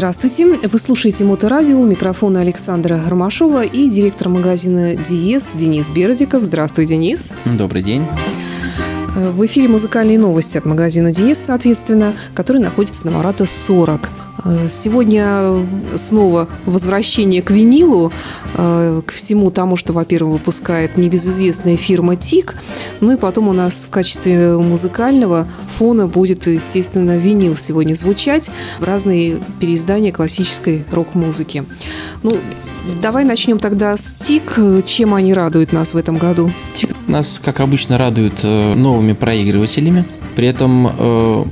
Здравствуйте. 0.00 0.46
Вы 0.46 0.78
слушаете 0.78 1.24
Моторадио. 1.26 1.78
У 1.78 1.84
микрофона 1.84 2.40
Александра 2.40 2.98
Ромашова 3.06 3.64
и 3.64 3.90
директор 3.90 4.30
магазина 4.30 4.96
Диес 4.96 5.52
Денис 5.56 5.90
Бердиков. 5.90 6.42
Здравствуй, 6.42 6.86
Денис. 6.86 7.34
Добрый 7.44 7.82
день. 7.82 8.06
В 9.28 9.44
эфире 9.44 9.68
музыкальные 9.68 10.18
новости 10.18 10.56
от 10.56 10.64
магазина 10.64 11.12
Диес, 11.12 11.38
соответственно, 11.38 12.14
который 12.34 12.62
находится 12.62 13.04
на 13.06 13.12
Марата 13.12 13.44
40. 13.44 14.08
Сегодня 14.66 15.66
снова 15.94 16.48
возвращение 16.64 17.42
к 17.42 17.50
винилу, 17.50 18.10
э, 18.56 19.02
к 19.04 19.12
всему 19.12 19.50
тому, 19.50 19.76
что, 19.76 19.92
во-первых, 19.92 20.38
выпускает 20.38 20.96
небезызвестная 20.96 21.76
фирма 21.76 22.16
ТИК, 22.16 22.56
ну 23.00 23.12
и 23.12 23.16
потом 23.16 23.48
у 23.48 23.52
нас 23.52 23.84
в 23.84 23.90
качестве 23.90 24.56
музыкального 24.56 25.46
фона 25.76 26.06
будет, 26.06 26.46
естественно, 26.46 27.18
винил 27.18 27.54
сегодня 27.56 27.92
звучать 27.92 28.50
в 28.78 28.84
разные 28.84 29.38
переиздания 29.60 30.12
классической 30.12 30.84
рок-музыки. 30.90 31.64
Ну, 32.22 32.38
Давай 33.02 33.24
начнем 33.24 33.58
тогда 33.58 33.96
с 33.96 34.14
ТИК. 34.20 34.58
Чем 34.84 35.14
они 35.14 35.34
радуют 35.34 35.72
нас 35.72 35.94
в 35.94 35.96
этом 35.96 36.16
году? 36.16 36.52
ТИК 36.72 36.94
нас, 37.06 37.40
как 37.44 37.60
обычно, 37.60 37.98
радуют 37.98 38.40
э, 38.44 38.74
новыми 38.74 39.12
проигрывателями. 39.12 40.04
При 40.34 40.46
этом 40.48 40.86
э, 40.86 41.44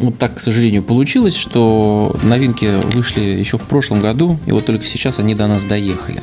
вот 0.00 0.18
так, 0.18 0.36
к 0.36 0.40
сожалению, 0.40 0.82
получилось, 0.82 1.36
что 1.36 2.16
новинки 2.22 2.80
вышли 2.94 3.20
еще 3.20 3.58
в 3.58 3.62
прошлом 3.62 4.00
году, 4.00 4.38
и 4.46 4.52
вот 4.52 4.64
только 4.64 4.84
сейчас 4.86 5.18
они 5.18 5.34
до 5.34 5.46
нас 5.46 5.64
доехали. 5.64 6.22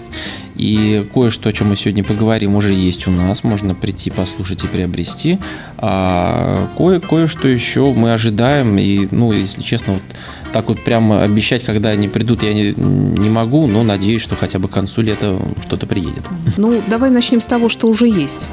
И 0.56 1.06
кое-что, 1.14 1.50
о 1.50 1.54
чем 1.54 1.70
мы 1.70 1.76
сегодня 1.76 2.04
поговорим, 2.04 2.56
уже 2.56 2.74
есть 2.74 3.08
у 3.08 3.12
нас, 3.12 3.44
можно 3.44 3.76
прийти, 3.76 4.10
послушать 4.10 4.64
и 4.64 4.68
приобрести. 4.68 5.38
А 5.78 6.68
кое- 6.78 7.00
кое-что 7.00 7.48
еще 7.48 7.94
мы 7.94 8.14
ожидаем, 8.14 8.78
и, 8.78 9.08
ну, 9.12 9.32
если 9.32 9.62
честно, 9.62 9.94
вот 9.94 10.04
так 10.52 10.70
вот 10.70 10.84
прямо 10.84 11.24
обещать, 11.24 11.64
когда 11.64 11.90
они 11.90 12.08
придут, 12.08 12.44
я 12.44 12.54
не, 12.54 12.74
не 12.76 13.30
могу, 13.30 13.68
но 13.68 13.84
надеюсь, 13.84 14.22
что 14.22 14.36
хотя 14.36 14.60
бы 14.60 14.68
к 14.68 14.72
концу 14.72 15.02
лета 15.02 15.40
что-то 15.66 15.88
приедет. 15.88 16.24
Ну, 16.58 16.84
давай 16.88 17.10
начнем 17.10 17.42
с 17.42 17.46
того, 17.46 17.70
что 17.70 17.88
уже 17.88 18.08
есть. 18.08 18.50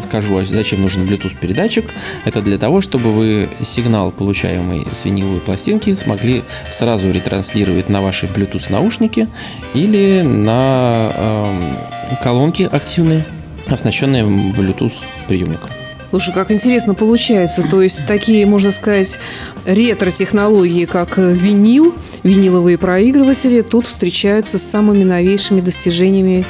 скажу, 0.00 0.36
а 0.36 0.44
зачем 0.44 0.82
нужен 0.82 1.06
Bluetooth 1.06 1.36
передатчик. 1.40 1.84
Это 2.24 2.42
для 2.42 2.58
того, 2.58 2.80
чтобы 2.80 3.12
вы 3.12 3.48
сигнал, 3.60 4.10
получаемый 4.10 4.86
с 4.92 5.04
виниловой 5.04 5.40
пластинки, 5.40 5.94
смогли 5.94 6.42
сразу 6.70 7.10
ретранслировать 7.10 7.88
на 7.88 8.02
ваши 8.02 8.26
Bluetooth 8.26 8.70
наушники 8.70 9.28
или 9.74 10.22
на 10.22 11.12
э, 11.14 12.16
колонки 12.22 12.68
активные, 12.70 13.24
оснащенные 13.68 14.24
Bluetooth 14.24 14.94
приемником. 15.26 15.70
Слушай, 16.10 16.32
как 16.32 16.50
интересно 16.50 16.94
получается. 16.94 17.62
То 17.62 17.82
есть 17.82 18.06
такие, 18.06 18.46
можно 18.46 18.70
сказать, 18.70 19.18
ретро-технологии, 19.66 20.84
как 20.84 21.18
винил, 21.18 21.94
виниловые 22.22 22.78
проигрыватели, 22.78 23.60
тут 23.60 23.86
встречаются 23.86 24.58
с 24.58 24.62
самыми 24.62 25.04
новейшими 25.04 25.60
достижениями 25.60 26.46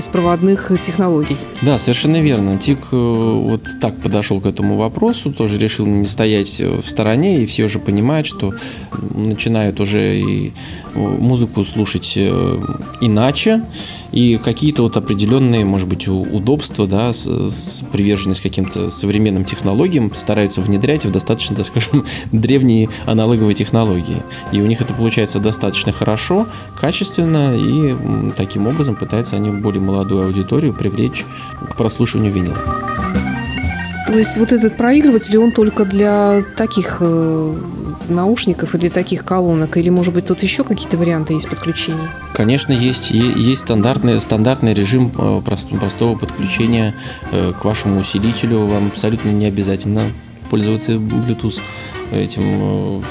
беспроводных 0.00 0.72
технологий. 0.80 1.36
Да, 1.60 1.78
совершенно 1.78 2.22
верно. 2.22 2.56
ТИК 2.56 2.78
э, 2.92 2.96
вот 2.96 3.64
так 3.82 4.00
подошел 4.00 4.40
к 4.40 4.46
этому 4.46 4.78
вопросу, 4.78 5.30
тоже 5.30 5.58
решил 5.58 5.84
не 5.84 6.06
стоять 6.06 6.58
в 6.58 6.86
стороне, 6.88 7.42
и 7.42 7.46
все 7.46 7.64
уже 7.64 7.78
понимают, 7.78 8.26
что 8.26 8.54
начинают 9.14 9.78
уже 9.78 10.18
и 10.18 10.52
э, 10.94 10.98
музыку 10.98 11.64
слушать 11.64 12.14
э, 12.16 12.60
иначе, 13.02 13.62
и 14.12 14.40
какие-то 14.42 14.84
вот 14.84 14.96
определенные, 14.96 15.66
может 15.66 15.86
быть, 15.86 16.08
удобства, 16.08 16.86
да, 16.86 17.12
с, 17.12 17.26
с 17.26 17.84
приверженность 17.92 18.40
каким-то 18.40 18.88
современным 18.88 19.44
технологиям 19.44 20.12
стараются 20.14 20.62
внедрять 20.62 21.04
в 21.04 21.10
достаточно, 21.10 21.56
так 21.56 21.66
скажем, 21.66 22.06
древние 22.32 22.88
аналоговые 23.04 23.54
технологии. 23.54 24.22
И 24.52 24.62
у 24.62 24.66
них 24.66 24.80
это 24.80 24.94
получается 24.94 25.40
достаточно 25.40 25.92
хорошо, 25.92 26.46
качественно, 26.80 27.54
и 27.54 28.32
таким 28.36 28.66
образом 28.66 28.96
пытаются 28.96 29.36
они 29.36 29.50
более 29.50 29.82
молодую 29.90 30.26
аудиторию 30.26 30.72
привлечь 30.72 31.26
к 31.68 31.76
прослушиванию 31.76 32.32
винила. 32.32 32.58
То 34.06 34.18
есть 34.18 34.36
вот 34.38 34.52
этот 34.52 34.76
проигрыватель, 34.76 35.38
он 35.38 35.52
только 35.52 35.84
для 35.84 36.42
таких 36.56 36.98
э, 37.00 37.54
наушников 38.08 38.74
и 38.74 38.78
для 38.78 38.90
таких 38.90 39.24
колонок? 39.24 39.76
Или, 39.76 39.88
может 39.88 40.12
быть, 40.12 40.26
тут 40.26 40.42
еще 40.42 40.64
какие-то 40.64 40.96
варианты 40.96 41.34
есть 41.34 41.48
подключений? 41.48 42.08
Конечно, 42.34 42.72
есть. 42.72 43.10
Есть 43.12 43.62
стандартный, 43.62 44.20
стандартный 44.20 44.74
режим 44.74 45.12
э, 45.16 45.40
простого 45.42 46.18
подключения 46.18 46.92
э, 47.30 47.52
к 47.52 47.64
вашему 47.64 48.00
усилителю. 48.00 48.66
Вам 48.66 48.88
абсолютно 48.88 49.30
не 49.30 49.46
обязательно 49.46 50.10
пользоваться 50.50 50.94
Bluetooth 50.94 51.60
этим 52.12 53.02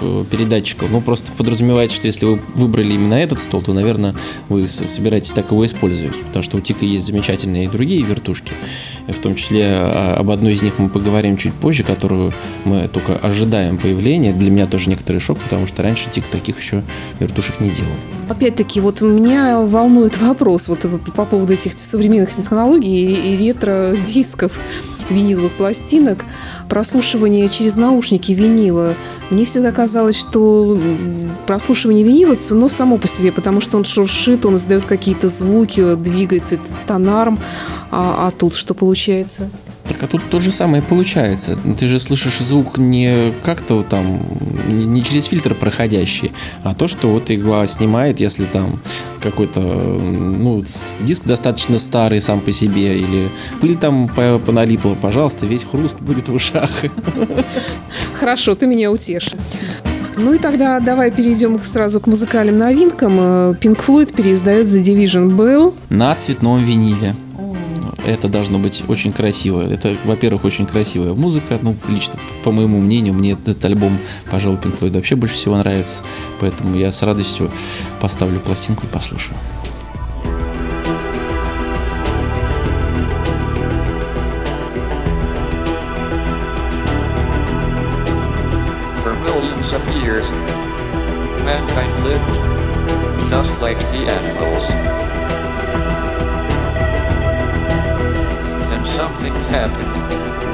э, 0.00 0.24
передатчиком. 0.30 0.92
Ну, 0.92 1.00
просто 1.00 1.32
подразумевается, 1.32 1.96
что 1.96 2.06
если 2.06 2.26
вы 2.26 2.40
выбрали 2.54 2.94
именно 2.94 3.14
этот 3.14 3.40
стол, 3.40 3.62
то, 3.62 3.72
наверное, 3.72 4.14
вы 4.48 4.68
собираетесь 4.68 5.32
так 5.32 5.50
его 5.50 5.64
использовать. 5.64 6.16
Потому 6.18 6.42
что 6.42 6.56
у 6.56 6.60
Тика 6.60 6.84
есть 6.84 7.06
замечательные 7.06 7.64
и 7.64 7.68
другие 7.68 8.02
вертушки. 8.02 8.54
В 9.06 9.18
том 9.18 9.34
числе 9.34 9.64
а, 9.66 10.16
об 10.18 10.30
одной 10.30 10.52
из 10.52 10.62
них 10.62 10.78
мы 10.78 10.88
поговорим 10.88 11.36
чуть 11.36 11.54
позже, 11.54 11.84
которую 11.84 12.32
мы 12.64 12.88
только 12.88 13.16
ожидаем 13.16 13.78
появления. 13.78 14.32
Для 14.32 14.50
меня 14.50 14.66
тоже 14.66 14.90
некоторый 14.90 15.18
шок, 15.18 15.38
потому 15.38 15.66
что 15.66 15.82
раньше 15.82 16.10
Тик 16.10 16.26
таких 16.26 16.60
еще 16.60 16.82
вертушек 17.20 17.60
не 17.60 17.70
делал. 17.70 17.92
Опять-таки, 18.28 18.80
вот 18.80 19.00
меня 19.00 19.60
волнует 19.60 20.18
вопрос 20.18 20.68
вот 20.68 20.86
по 21.14 21.24
поводу 21.24 21.54
этих 21.54 21.72
современных 21.72 22.30
технологий 22.30 23.32
и 23.32 23.36
ретро-дисков 23.36 24.60
виниловых 25.10 25.56
пластинок, 25.56 26.24
прослушивание 26.68 27.48
через 27.48 27.76
наушники 27.76 28.32
винила. 28.48 28.94
Мне 29.30 29.44
всегда 29.44 29.72
казалось, 29.72 30.16
что 30.16 30.78
прослушивание 31.46 32.04
винила 32.04 32.34
ценно 32.34 32.68
само 32.68 32.98
по 32.98 33.06
себе, 33.06 33.32
потому 33.32 33.60
что 33.60 33.76
он 33.76 33.84
шуршит, 33.84 34.46
он 34.46 34.56
издает 34.56 34.86
какие-то 34.86 35.28
звуки, 35.28 35.94
двигается, 35.94 36.58
тонарм. 36.86 37.38
А, 37.90 38.28
а 38.28 38.30
тут 38.30 38.54
что 38.54 38.74
получается? 38.74 39.50
Так 39.88 40.02
а 40.02 40.06
тут 40.06 40.28
то 40.30 40.38
же 40.38 40.50
самое 40.50 40.82
получается. 40.82 41.58
Ты 41.78 41.88
же 41.88 41.98
слышишь 41.98 42.38
звук 42.38 42.78
не 42.78 43.32
как-то 43.42 43.82
там, 43.82 44.20
не 44.68 45.02
через 45.02 45.26
фильтр 45.26 45.54
проходящий, 45.54 46.32
а 46.62 46.74
то, 46.74 46.86
что 46.86 47.08
вот 47.08 47.30
игла 47.30 47.66
снимает, 47.66 48.20
если 48.20 48.44
там 48.44 48.80
какой-то, 49.20 49.60
ну, 49.60 50.62
диск 51.00 51.24
достаточно 51.24 51.78
старый 51.78 52.20
сам 52.20 52.40
по 52.40 52.52
себе, 52.52 52.98
или 52.98 53.30
пыль 53.60 53.76
там 53.76 54.08
поналипла, 54.08 54.94
пожалуйста, 54.94 55.46
весь 55.46 55.64
хруст 55.64 56.00
будет 56.00 56.28
в 56.28 56.34
ушах. 56.34 56.70
Хорошо, 58.14 58.54
ты 58.54 58.66
меня 58.66 58.92
утешишь. 58.92 59.32
Ну 60.16 60.34
и 60.34 60.38
тогда 60.38 60.80
давай 60.80 61.10
перейдем 61.12 61.62
сразу 61.62 62.00
к 62.00 62.06
музыкальным 62.08 62.58
новинкам. 62.58 63.18
Pink 63.52 63.84
Floyd 63.86 64.14
переиздает 64.14 64.66
The 64.66 64.82
Division 64.82 65.36
Bell. 65.36 65.74
На 65.90 66.14
цветном 66.16 66.60
виниле 66.60 67.14
это 68.08 68.28
должно 68.28 68.58
быть 68.58 68.84
очень 68.88 69.12
красиво. 69.12 69.62
Это, 69.62 69.94
во-первых, 70.04 70.44
очень 70.44 70.66
красивая 70.66 71.14
музыка. 71.14 71.58
Ну, 71.60 71.76
лично, 71.88 72.18
по 72.42 72.50
моему 72.50 72.80
мнению, 72.80 73.14
мне 73.14 73.32
этот 73.32 73.64
альбом, 73.64 73.98
пожалуй, 74.30 74.58
Pink 74.58 74.78
Floyd 74.78 74.94
вообще 74.94 75.14
больше 75.16 75.34
всего 75.34 75.56
нравится. 75.56 76.04
Поэтому 76.40 76.76
я 76.76 76.90
с 76.90 77.02
радостью 77.02 77.50
поставлю 78.00 78.40
пластинку 78.40 78.86
и 78.86 78.90
послушаю. 78.90 79.36
Mankind 91.44 92.04
lived 92.04 93.30
just 93.30 93.58
like 93.62 93.78
the 93.90 94.06
animals. 94.06 95.07
Something 99.18 99.42
happened, 99.50 99.90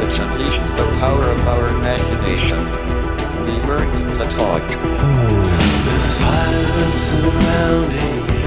which 0.01 0.19
unleashed 0.19 0.77
the 0.79 0.87
power 0.99 1.25
of 1.29 1.49
our 1.49 1.69
imagination. 1.69 2.59
We 3.45 3.53
learned 3.69 4.09
to 4.17 4.25
talk. 4.37 4.63
There's 5.85 6.07
a 6.07 6.11
silence 6.11 6.99
surrounding 7.11 8.17
me. 8.27 8.43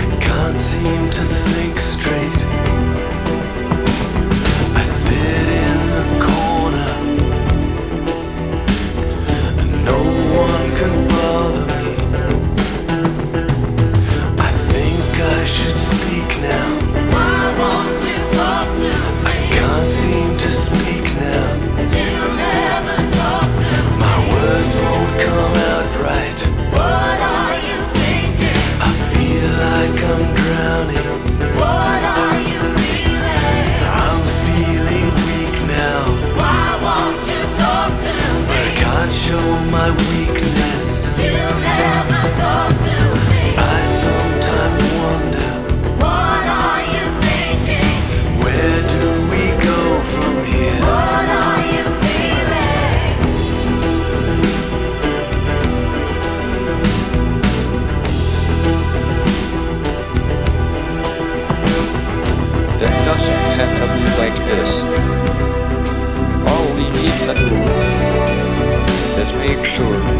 I 0.00 0.04
can't 0.20 0.60
seem 0.60 1.10
to 1.16 1.24
think 1.48 1.80
straight. 1.80 2.40
I 4.76 4.84
sit 4.84 5.48
in 5.64 5.78
the 5.96 6.04
corner, 6.28 6.92
and 9.60 9.70
no 9.86 10.00
one 10.44 10.68
can 10.76 10.94
bother 11.08 11.64
me. 11.72 11.84
I 14.38 14.52
think 14.72 15.04
I 15.20 15.44
should 15.46 15.78
speak 15.78 16.28
now. 16.42 16.87
just 20.38 20.77
sure 69.78 70.17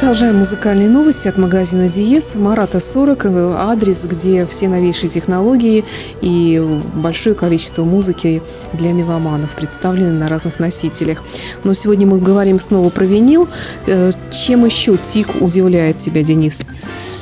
Продолжаем 0.00 0.38
музыкальные 0.38 0.88
новости 0.88 1.28
от 1.28 1.36
магазина 1.36 1.86
Диес. 1.86 2.34
Марата 2.34 2.80
40, 2.80 3.26
э, 3.26 3.52
адрес, 3.54 4.06
где 4.06 4.46
все 4.46 4.66
новейшие 4.66 5.10
технологии 5.10 5.84
и 6.22 6.58
большое 6.94 7.36
количество 7.36 7.84
музыки 7.84 8.40
для 8.72 8.92
меломанов 8.92 9.54
представлены 9.54 10.12
на 10.12 10.26
разных 10.26 10.58
носителях. 10.58 11.22
Но 11.64 11.74
сегодня 11.74 12.06
мы 12.06 12.18
говорим 12.18 12.60
снова 12.60 12.88
про 12.88 13.04
винил. 13.04 13.46
Э, 13.86 14.10
Чем 14.30 14.64
еще 14.64 14.96
ТИК 14.96 15.42
удивляет 15.42 15.98
тебя, 15.98 16.22
Денис? 16.22 16.62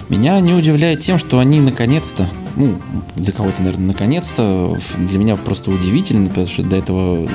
Меня 0.08 0.38
не 0.38 0.54
удивляет 0.54 1.00
тем, 1.00 1.18
что 1.18 1.40
они 1.40 1.58
наконец-то, 1.58 2.28
ну, 2.58 2.74
для 3.16 3.32
кого-то, 3.32 3.62
наверное, 3.62 3.86
наконец-то, 3.88 4.76
для 4.98 5.18
меня 5.18 5.36
просто 5.36 5.70
удивительно, 5.70 6.28
потому 6.28 6.46
что 6.46 6.62
до 6.62 6.76
этого 6.76 7.28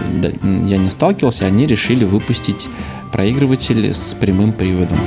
я 0.44 0.78
не 0.78 0.90
сталкивался, 0.90 1.46
они 1.46 1.66
решили 1.66 2.06
выпустить 2.06 2.68
проигрыватель 3.12 3.94
с 3.94 4.14
прямым 4.20 4.54
приводом. 4.54 4.98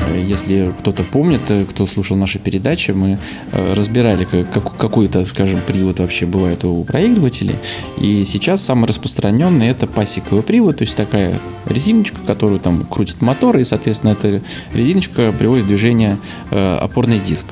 Э, 0.00 0.22
Если 0.22 0.72
кто-то 0.78 1.04
помнит, 1.04 1.50
э, 1.50 1.64
кто 1.64 1.86
слушал 1.86 2.16
наши 2.16 2.38
передачи, 2.38 2.90
мы 2.90 3.18
э, 3.52 3.74
разбирали, 3.74 4.24
как- 4.24 4.50
как- 4.52 4.76
какой-то, 4.76 5.24
скажем, 5.24 5.60
привод 5.66 6.00
вообще 6.00 6.26
бывает 6.26 6.64
у 6.64 6.84
проигрывателей. 6.84 7.56
И 7.98 8.24
сейчас 8.24 8.62
самый 8.62 8.86
распространенный 8.86 9.68
это 9.68 9.86
пасековый 9.86 10.42
привод, 10.42 10.78
то 10.78 10.82
есть 10.82 10.96
такая 10.96 11.38
резиночка, 11.66 12.18
которую 12.26 12.60
там 12.60 12.84
крутит 12.84 13.22
мотор, 13.22 13.56
и, 13.58 13.64
соответственно, 13.64 14.12
эта 14.12 14.42
резиночка 14.74 15.32
приводит 15.32 15.64
в 15.64 15.68
движение 15.68 16.18
опорный 16.50 17.18
диск. 17.18 17.46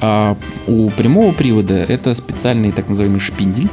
А 0.00 0.36
у 0.66 0.90
прямого 0.90 1.32
привода 1.32 1.74
это 1.74 2.14
специальный 2.14 2.72
так 2.72 2.88
называемый 2.88 3.20
шпиндель, 3.20 3.68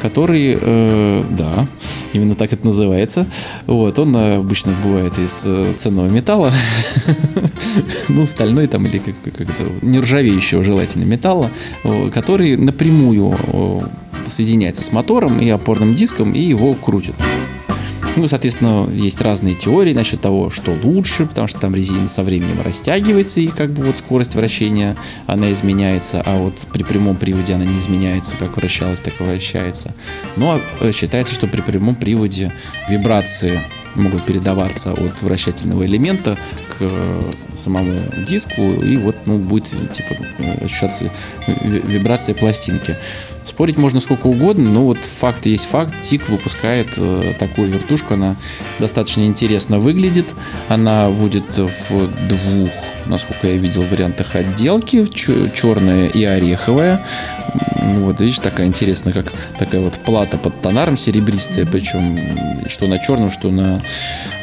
который, 0.00 0.58
э, 0.60 1.24
да, 1.30 1.66
именно 2.12 2.34
так 2.34 2.52
это 2.52 2.64
называется. 2.64 3.26
Вот, 3.66 3.98
он 3.98 4.16
обычно 4.16 4.74
бывает 4.82 5.18
из 5.18 5.42
э, 5.44 5.74
ценного 5.76 6.08
металла, 6.08 6.52
ну, 8.08 8.26
стальной 8.26 8.66
там 8.66 8.86
или 8.86 8.98
как, 8.98 9.14
как 9.22 9.40
это, 9.40 9.64
нержавеющего 9.82 10.64
желательно 10.64 11.04
металла, 11.04 11.50
э, 11.84 12.10
который 12.10 12.56
напрямую 12.56 13.36
э, 13.38 13.80
соединяется 14.26 14.82
с 14.82 14.92
мотором 14.92 15.38
и 15.38 15.48
опорным 15.48 15.94
диском 15.94 16.32
и 16.32 16.40
его 16.40 16.74
крутит. 16.74 17.14
Ну, 18.16 18.26
соответственно, 18.26 18.88
есть 18.92 19.20
разные 19.20 19.54
теории 19.54 19.94
насчет 19.94 20.20
того, 20.20 20.50
что 20.50 20.76
лучше, 20.82 21.26
потому 21.26 21.48
что 21.48 21.60
там 21.60 21.74
резина 21.74 22.08
со 22.08 22.22
временем 22.22 22.60
растягивается, 22.62 23.40
и 23.40 23.46
как 23.46 23.70
бы 23.70 23.84
вот 23.84 23.96
скорость 23.96 24.34
вращения, 24.34 24.96
она 25.26 25.52
изменяется, 25.52 26.22
а 26.24 26.36
вот 26.36 26.54
при 26.72 26.82
прямом 26.82 27.16
приводе 27.16 27.54
она 27.54 27.64
не 27.64 27.78
изменяется, 27.78 28.36
как 28.36 28.56
вращалась, 28.56 29.00
так 29.00 29.20
и 29.20 29.24
вращается. 29.24 29.94
Но 30.36 30.60
э, 30.80 30.92
считается, 30.92 31.34
что 31.34 31.46
при 31.46 31.60
прямом 31.60 31.94
приводе 31.94 32.52
вибрации 32.88 33.60
могут 33.94 34.24
передаваться 34.24 34.92
от 34.92 35.22
вращательного 35.22 35.86
элемента 35.86 36.38
к 36.68 36.76
э, 36.80 37.30
самому 37.54 38.00
диску, 38.26 38.62
и 38.62 38.96
вот 38.96 39.16
ну, 39.26 39.38
будет 39.38 39.70
типа 39.92 40.14
э, 40.38 40.64
ощущаться 40.64 41.10
ви- 41.46 41.82
вибрация 41.84 42.34
пластинки. 42.34 42.96
Спорить 43.44 43.76
можно 43.76 44.00
сколько 44.00 44.26
угодно, 44.26 44.70
но 44.70 44.84
вот 44.84 44.98
факт 44.98 45.46
есть 45.46 45.64
факт. 45.64 46.00
ТИК 46.00 46.28
выпускает 46.28 46.88
э, 46.96 47.34
такую 47.38 47.68
вертушку, 47.68 48.14
она 48.14 48.36
достаточно 48.78 49.22
интересно 49.26 49.78
выглядит. 49.78 50.26
Она 50.68 51.10
будет 51.10 51.58
в 51.58 52.08
двух, 52.28 52.70
насколько 53.06 53.48
я 53.48 53.56
видел, 53.56 53.82
вариантах 53.82 54.34
отделки, 54.34 55.06
черная 55.54 56.06
и 56.06 56.24
ореховая. 56.24 57.04
М, 57.90 58.04
Вот, 58.04 58.20
видишь, 58.20 58.38
такая 58.38 58.66
интересная, 58.66 59.12
как 59.12 59.32
такая 59.58 59.80
вот 59.80 59.94
плата 59.94 60.36
под 60.38 60.60
тонаром 60.60 60.96
серебристая, 60.96 61.66
причем 61.66 62.18
что 62.68 62.86
на 62.86 62.98
черном, 62.98 63.30
что 63.30 63.50
на, 63.50 63.80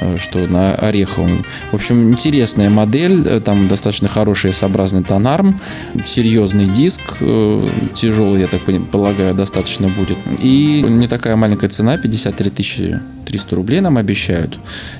э, 0.01 0.17
что 0.17 0.39
на 0.47 0.75
ореховом. 0.75 1.45
В 1.71 1.75
общем, 1.75 2.11
интересная 2.11 2.69
модель, 2.69 3.23
э, 3.25 3.39
там 3.39 3.67
достаточно 3.67 4.07
хороший 4.07 4.51
S-образный 4.51 5.03
тонарм, 5.03 5.59
серьезный 6.05 6.65
диск, 6.65 7.01
э, 7.21 7.69
тяжелый, 7.93 8.41
я 8.41 8.47
так 8.47 8.61
полагаю, 8.91 9.33
достаточно 9.33 9.87
будет. 9.89 10.17
И 10.39 10.83
не 10.87 11.07
такая 11.07 11.35
маленькая 11.35 11.69
цена, 11.69 11.97
53 11.97 12.49
тысячи 12.49 12.99
300 13.27 13.55
рублей 13.55 13.81
нам 13.81 13.97
обещают. 13.97 14.57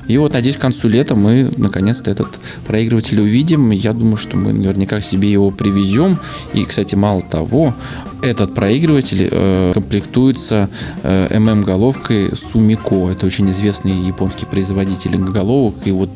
И 0.07 0.17
вот, 0.17 0.33
надеюсь, 0.33 0.57
к 0.57 0.61
концу 0.61 0.89
лета 0.89 1.15
мы 1.15 1.49
наконец-то 1.57 2.11
этот 2.11 2.27
проигрыватель 2.65 3.19
увидим. 3.21 3.71
Я 3.71 3.93
думаю, 3.93 4.17
что 4.17 4.37
мы 4.37 4.53
наверняка 4.53 5.01
себе 5.01 5.31
его 5.31 5.49
привезем. 5.51 6.19
И, 6.53 6.63
кстати, 6.65 6.95
мало 6.95 7.21
того, 7.21 7.73
этот 8.21 8.53
проигрыватель 8.53 9.29
э, 9.31 9.71
комплектуется 9.73 10.69
э, 11.03 11.39
ММ-головкой 11.39 12.29
Sumiko. 12.29 13.11
Это 13.11 13.25
очень 13.25 13.49
известный 13.51 13.93
японский 13.93 14.45
производитель 14.45 15.17
головок. 15.17 15.75
И 15.85 15.91
вот 15.91 16.09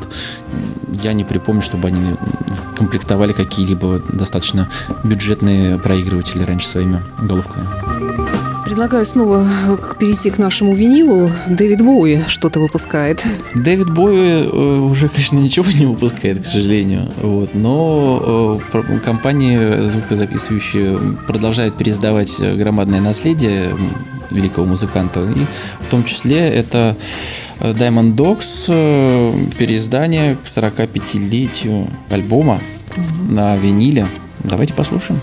я 1.02 1.14
не 1.14 1.24
припомню, 1.24 1.62
чтобы 1.62 1.88
они 1.88 2.16
комплектовали 2.76 3.34
какие-либо 3.34 4.02
достаточно 4.12 4.70
бюджетные 5.04 5.78
проигрыватели 5.78 6.44
раньше 6.44 6.68
своими 6.68 7.02
головками. 7.22 8.31
Предлагаю 8.72 9.04
снова 9.04 9.46
к- 9.82 9.98
перейти 9.98 10.30
к 10.30 10.38
нашему 10.38 10.74
винилу. 10.74 11.30
Дэвид 11.50 11.82
Боуи 11.82 12.22
что-то 12.28 12.62
выпускает. 12.62 13.22
Дэвид 13.54 13.90
Боуи 13.90 14.48
э, 14.48 14.78
уже, 14.80 15.10
конечно, 15.10 15.38
ничего 15.40 15.66
не 15.78 15.86
выпускает, 15.86 16.40
к 16.40 16.46
сожалению. 16.46 17.12
Вот, 17.22 17.54
но 17.54 18.62
э, 18.72 19.00
компании 19.04 19.90
звукозаписывающие 19.90 20.98
продолжают 21.28 21.76
переиздавать 21.76 22.40
э, 22.40 22.56
громадное 22.56 23.02
наследие 23.02 23.76
великого 24.30 24.66
музыканта. 24.66 25.26
И 25.26 25.46
в 25.86 25.90
том 25.90 26.06
числе 26.06 26.38
это 26.38 26.96
э, 27.60 27.74
Diamond 27.74 28.16
Dogs, 28.16 28.68
э, 28.70 29.34
переиздание 29.58 30.38
к 30.38 30.46
45-летию 30.46 31.90
альбома 32.10 32.62
на 33.28 33.58
виниле. 33.58 34.08
Давайте 34.46 34.74
послушаем. 34.74 35.20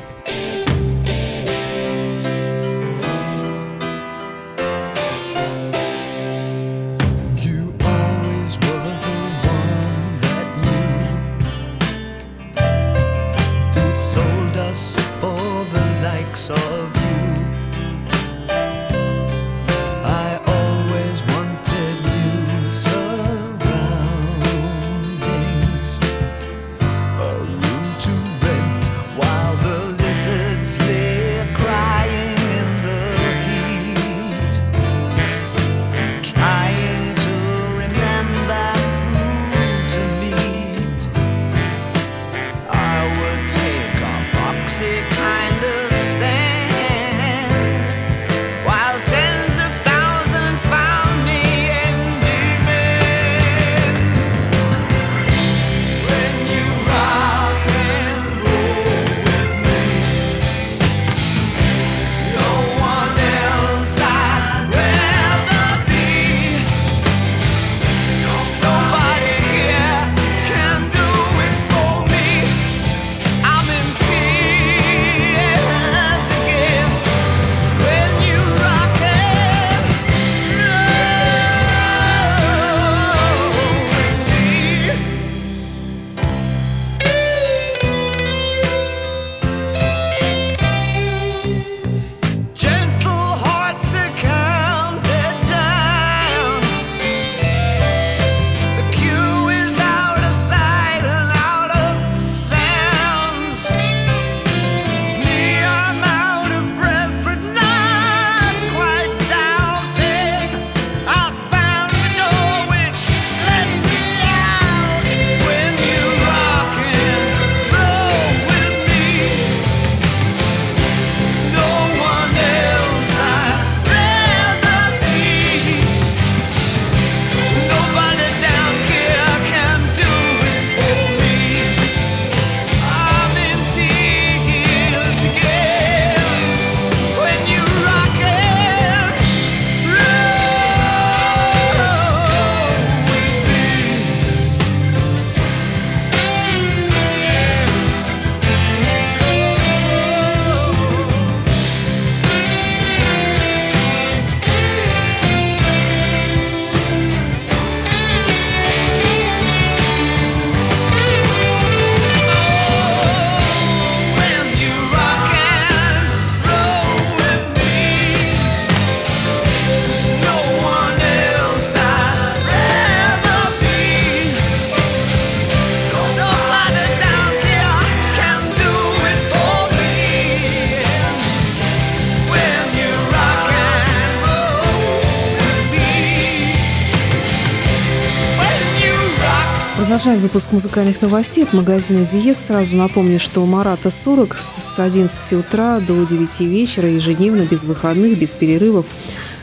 Продолжаем 189.89 190.21
выпуск 190.21 190.53
музыкальных 190.53 191.01
новостей 191.01 191.45
от 191.45 191.55
магазина 191.55 192.05
Диез. 192.05 192.39
Сразу 192.39 192.77
напомню, 192.77 193.19
что 193.19 193.47
Марата 193.47 193.91
40 193.91 194.37
с 194.37 194.75
с 194.75 194.79
11 194.79 195.33
утра 195.33 195.81
до 195.81 196.05
9 196.05 196.41
вечера 196.41 196.91
ежедневно, 196.91 197.47
без 197.51 197.65
выходных, 197.65 198.19
без 198.19 198.37
перерывов. 198.37 198.85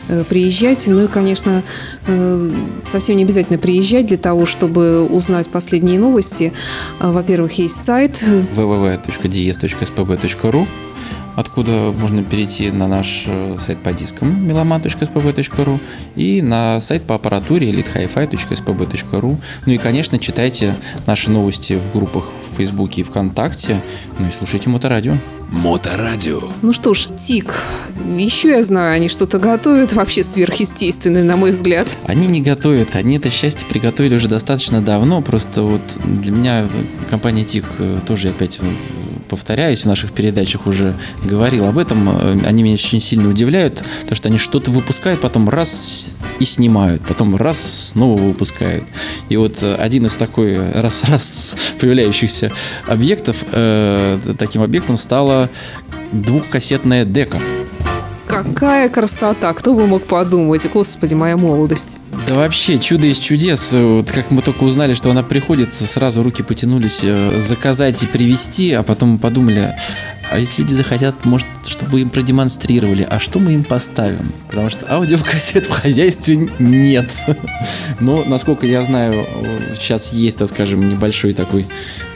Э, 0.07 0.23
Приезжайте. 0.23 0.91
Ну 0.91 1.05
и, 1.05 1.07
конечно, 1.07 1.63
э, 2.05 2.51
совсем 2.83 3.17
не 3.17 3.23
обязательно 3.23 3.57
приезжать 3.57 4.05
для 4.05 4.17
того, 4.17 4.45
чтобы 4.45 5.07
узнать 5.07 5.49
последние 5.49 5.97
новости. 5.97 6.53
А, 6.99 7.11
Во-первых, 7.11 7.53
есть 7.53 7.83
сайт 7.83 8.23
www.dies.spb.ru 8.55 10.67
откуда 11.35 11.93
можно 11.97 12.23
перейти 12.23 12.71
на 12.71 12.87
наш 12.87 13.25
э, 13.27 13.57
сайт 13.59 13.79
по 13.79 13.93
дискам 13.93 14.47
meloman.spb.ru 14.47 15.79
и 16.15 16.41
на 16.41 16.79
сайт 16.81 17.03
по 17.03 17.15
аппаратуре 17.15 17.69
elitehifi.spb.ru. 17.71 19.37
Ну 19.65 19.73
и, 19.73 19.77
конечно, 19.77 20.19
читайте 20.19 20.75
наши 21.05 21.31
новости 21.31 21.73
в 21.73 21.91
группах 21.91 22.25
в 22.25 22.55
Фейсбуке 22.55 23.01
и 23.01 23.03
ВКонтакте. 23.03 23.81
Ну 24.19 24.27
и 24.27 24.29
слушайте 24.31 24.69
Моторадио. 24.69 25.17
Моторадио. 25.51 26.41
Ну 26.61 26.73
что 26.73 26.93
ж, 26.93 27.07
ТИК. 27.17 27.53
Еще 28.17 28.49
я 28.49 28.63
знаю, 28.63 28.95
они 28.95 29.09
что-то 29.09 29.39
готовят 29.39 29.93
вообще 29.93 30.23
сверхъестественное, 30.23 31.23
на 31.23 31.37
мой 31.37 31.51
взгляд. 31.51 31.87
Они 32.05 32.27
не 32.27 32.41
готовят, 32.41 32.95
они 32.95 33.17
это 33.17 33.29
счастье 33.29 33.67
приготовили 33.67 34.15
уже 34.15 34.27
достаточно 34.27 34.81
давно. 34.81 35.21
Просто 35.21 35.61
вот 35.61 35.81
для 36.03 36.31
меня 36.31 36.67
компания 37.09 37.43
ТИК 37.43 37.65
э, 37.79 37.99
тоже 38.07 38.29
опять 38.29 38.59
повторяюсь, 39.25 39.81
в 39.81 39.85
наших 39.87 40.11
передачах 40.11 40.67
уже 40.67 40.95
говорил 41.23 41.65
об 41.65 41.77
этом. 41.77 42.09
Э, 42.09 42.45
Они 42.45 42.63
меня 42.63 42.73
очень 42.75 43.01
сильно 43.01 43.29
удивляют, 43.29 43.83
потому 44.01 44.15
что 44.15 44.29
они 44.29 44.37
что-то 44.37 44.71
выпускают, 44.71 45.21
потом 45.21 45.49
раз 45.49 46.11
и 46.39 46.45
снимают, 46.45 47.01
потом 47.07 47.35
раз 47.35 47.89
снова 47.89 48.21
выпускают. 48.21 48.83
И 49.29 49.37
вот 49.37 49.61
э, 49.63 49.75
один 49.75 50.05
из 50.05 50.15
такой 50.15 50.71
раз-раз 50.71 51.55
появляющихся 51.79 52.51
объектов, 52.87 53.43
э, 53.51 54.19
таким 54.37 54.61
объектом 54.61 54.97
стала 54.97 55.49
двухкассетная 56.11 57.05
дека. 57.05 57.39
Какая 58.27 58.89
красота! 58.89 59.53
Кто 59.53 59.75
бы 59.75 59.87
мог 59.87 60.03
подумать? 60.03 60.67
Господи, 60.71 61.13
моя 61.13 61.37
молодость. 61.37 61.99
Да 62.27 62.33
вообще, 62.33 62.79
чудо 62.79 63.05
из 63.05 63.19
чудес. 63.19 63.71
Вот 63.71 64.09
как 64.09 64.31
мы 64.31 64.41
только 64.41 64.63
узнали, 64.63 64.95
что 64.95 65.11
она 65.11 65.21
приходит, 65.21 65.73
сразу 65.73 66.23
руки 66.23 66.41
потянулись 66.41 67.01
э, 67.03 67.39
заказать 67.39 68.01
и 68.01 68.07
привезти, 68.07 68.71
а 68.73 68.81
потом 68.81 69.19
подумали, 69.19 69.75
а 70.31 70.39
если 70.39 70.63
люди 70.63 70.73
захотят, 70.73 71.23
может, 71.23 71.47
чтобы 71.67 72.01
им 72.01 72.09
продемонстрировали, 72.09 73.05
а 73.07 73.19
что 73.19 73.37
мы 73.37 73.53
им 73.53 73.63
поставим. 73.63 74.31
Потому 74.49 74.69
что 74.69 74.91
аудиокассет 74.91 75.67
в 75.67 75.71
хозяйстве 75.71 76.49
нет. 76.57 77.13
Но, 77.99 78.23
насколько 78.23 78.65
я 78.65 78.81
знаю, 78.83 79.27
сейчас 79.75 80.11
есть, 80.11 80.39
так 80.39 80.49
скажем, 80.49 80.87
небольшой 80.87 81.33
такой 81.33 81.67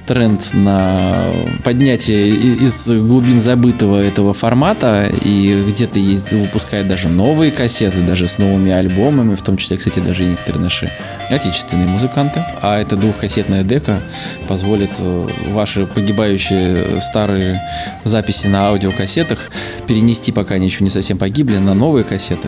тренд 0.09 0.55
на 0.55 1.27
поднятие 1.63 2.29
из 2.29 2.89
глубин 2.89 3.39
забытого 3.39 4.03
этого 4.03 4.33
формата, 4.33 5.07
и 5.23 5.63
где-то 5.67 5.99
есть, 5.99 6.31
выпускают 6.31 6.87
даже 6.87 7.09
новые 7.09 7.51
кассеты, 7.51 8.01
даже 8.01 8.27
с 8.27 8.39
новыми 8.39 8.71
альбомами, 8.71 9.35
в 9.35 9.43
том 9.43 9.55
числе, 9.55 9.77
кстати, 9.77 9.99
даже 9.99 10.23
и 10.23 10.29
некоторые 10.29 10.63
наши 10.63 10.91
отечественные 11.29 11.87
музыканты. 11.87 12.43
А 12.63 12.81
эта 12.81 12.95
двухкассетная 12.95 13.61
дека 13.61 14.01
позволит 14.47 14.89
э, 14.97 15.27
ваши 15.49 15.85
погибающие 15.85 16.99
старые 17.01 17.61
записи 18.03 18.47
на 18.47 18.69
аудиокассетах 18.69 19.51
перенести, 19.85 20.31
пока 20.31 20.55
они 20.55 20.65
еще 20.65 20.83
не 20.83 20.89
совсем 20.89 21.19
погибли, 21.19 21.57
на 21.57 21.75
новые 21.75 22.03
кассеты 22.03 22.47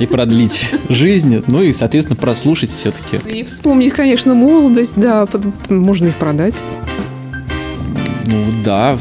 и 0.00 0.06
продлить 0.06 0.70
жизнь, 0.88 1.44
ну 1.46 1.62
и, 1.62 1.72
соответственно, 1.72 2.16
прослушать 2.16 2.70
все-таки. 2.70 3.20
И 3.24 3.44
вспомнить, 3.44 3.92
конечно, 3.92 4.34
молодость, 4.34 5.00
да, 5.00 5.28
можно 5.68 6.08
их 6.08 6.16
продать. 6.16 6.64
Bye. 6.88 7.17
Ну 8.30 8.44
да, 8.62 8.98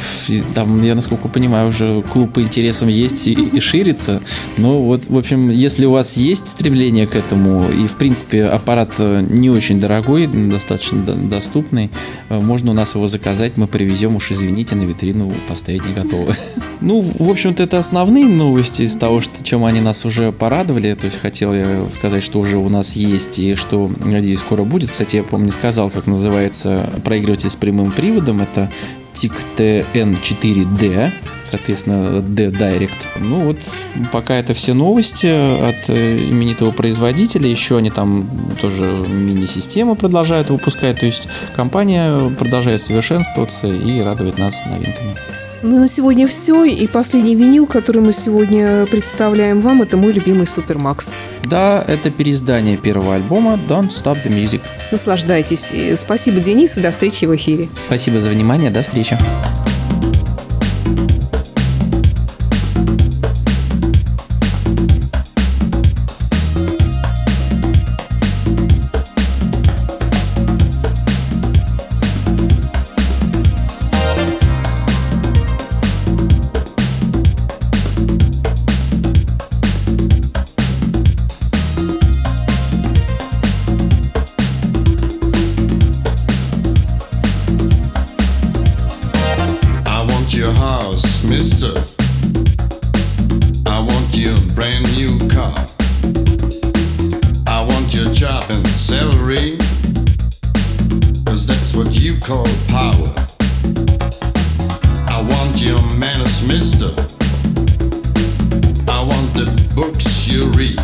там, 0.55 0.81
я 0.83 0.95
насколько 0.95 1.27
понимаю, 1.27 1.67
уже 1.67 2.01
клуб 2.01 2.31
по 2.31 2.41
интересам 2.41 2.87
есть 2.87 3.27
и, 3.27 3.33
и 3.33 3.59
ширится. 3.59 4.21
Но 4.55 4.81
вот, 4.81 5.07
в 5.07 5.17
общем, 5.17 5.49
если 5.49 5.85
у 5.85 5.91
вас 5.91 6.15
есть 6.15 6.47
стремление 6.47 7.07
к 7.07 7.15
этому, 7.17 7.69
и, 7.69 7.87
в 7.87 7.97
принципе, 7.97 8.45
аппарат 8.45 8.95
э, 8.99 9.25
не 9.29 9.49
очень 9.49 9.81
дорогой, 9.81 10.27
достаточно 10.27 10.99
до- 10.99 11.15
доступный, 11.15 11.89
э, 12.29 12.39
можно 12.39 12.71
у 12.71 12.73
нас 12.73 12.95
его 12.95 13.09
заказать, 13.09 13.57
мы 13.57 13.67
привезем, 13.67 14.15
уж 14.15 14.31
извините, 14.31 14.75
на 14.75 14.83
витрину 14.83 15.33
поставить 15.49 15.85
не 15.85 15.93
готовы. 15.93 16.33
Ну, 16.79 17.01
в 17.01 17.27
общем-то, 17.27 17.63
это 17.63 17.79
основные 17.79 18.27
новости 18.27 18.83
из 18.83 18.95
того, 18.97 19.19
что, 19.19 19.43
чем 19.43 19.65
они 19.65 19.79
нас 19.79 20.05
уже 20.05 20.31
порадовали. 20.31 20.93
То 20.93 21.05
есть, 21.05 21.19
хотел 21.19 21.51
я 21.51 21.87
сказать, 21.89 22.21
что 22.21 22.39
уже 22.39 22.59
у 22.59 22.69
нас 22.69 22.95
есть 22.95 23.39
и 23.39 23.55
что, 23.55 23.91
надеюсь, 24.05 24.41
скоро 24.41 24.63
будет. 24.63 24.91
Кстати, 24.91 25.15
я, 25.15 25.23
помню, 25.23 25.49
сказал, 25.49 25.89
как 25.89 26.05
называется 26.05 26.87
проигрыватель 27.03 27.49
с 27.49 27.55
прямым 27.55 27.91
приводом. 27.91 28.41
Это 28.41 28.69
TIC 29.17 29.93
TN4D, 29.93 31.11
соответственно, 31.43 32.21
D 32.21 32.49
Direct. 32.49 33.05
Ну 33.19 33.45
вот, 33.45 33.57
пока 34.11 34.35
это 34.35 34.53
все 34.53 34.73
новости 34.73 35.27
от 35.27 35.89
э, 35.89 36.19
именитого 36.29 36.71
производителя. 36.71 37.49
Еще 37.49 37.77
они 37.77 37.89
там 37.89 38.29
тоже 38.61 38.85
мини-системы 38.85 39.95
продолжают 39.95 40.49
выпускать. 40.49 40.99
То 40.99 41.05
есть 41.05 41.27
компания 41.55 42.29
продолжает 42.37 42.81
совершенствоваться 42.81 43.67
и 43.67 44.01
радует 44.01 44.37
нас 44.37 44.65
новинками. 44.65 45.15
Ну, 45.63 45.79
на 45.79 45.87
сегодня 45.87 46.27
все. 46.27 46.63
И 46.65 46.87
последний 46.87 47.35
винил, 47.35 47.65
который 47.65 48.01
мы 48.01 48.13
сегодня 48.13 48.85
представляем 48.85 49.59
вам, 49.61 49.81
это 49.81 49.97
мой 49.97 50.11
любимый 50.11 50.45
Супермакс. 50.45 51.15
Да, 51.43 51.83
это 51.87 52.11
переиздание 52.11 52.77
первого 52.77 53.15
альбома 53.15 53.59
Don't 53.67 53.89
Stop 53.89 54.23
the 54.23 54.29
Music. 54.29 54.61
Наслаждайтесь. 54.91 55.73
Спасибо, 55.95 56.39
Денис, 56.39 56.77
и 56.77 56.81
до 56.81 56.91
встречи 56.91 57.25
в 57.25 57.35
эфире. 57.35 57.69
Спасибо 57.87 58.21
за 58.21 58.29
внимание, 58.29 58.69
до 58.69 58.81
встречи. 58.81 59.17
Read. 110.35 110.77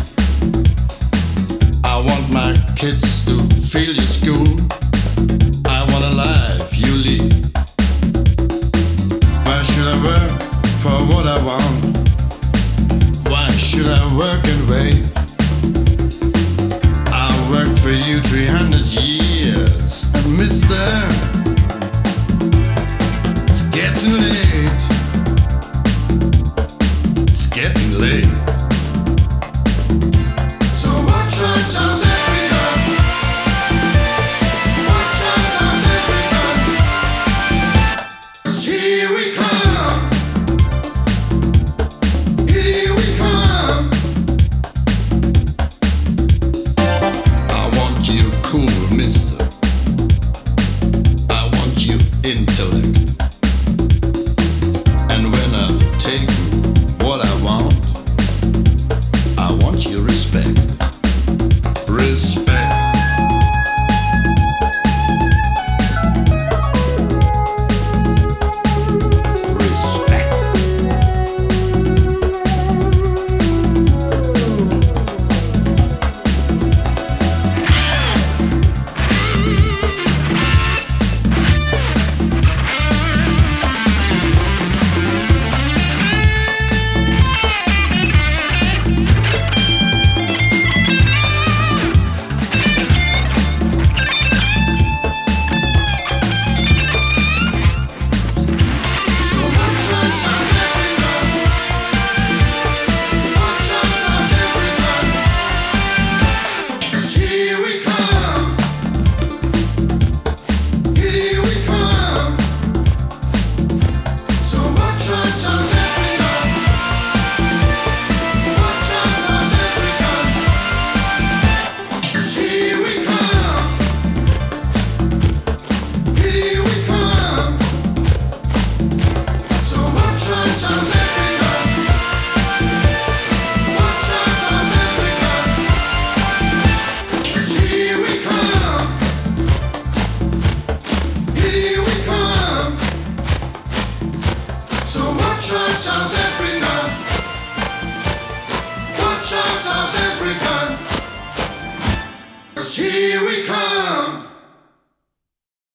I 1.84 2.00
want 2.00 2.30
my 2.30 2.54
kids 2.76 3.24
to 3.26 3.38
feel 3.68 3.92
your 3.92 4.02
school. 4.02 4.46
I 5.66 5.84
want 5.90 6.04
a 6.04 6.14
life 6.16 6.76
you 6.78 6.94
lead. 6.94 7.34
Why 9.44 9.62
should 9.62 9.86
I 9.86 10.02
work 10.02 10.42
for 10.80 10.98
what 11.12 11.26
I 11.26 11.42
want? 11.44 11.98
Why 13.28 13.50
should 13.50 13.86
I 13.86 14.16
work 14.16 14.46
and 14.46 14.70
wait? 14.70 15.13
Here 38.64 39.14
we 39.14 39.32
come. 39.32 39.43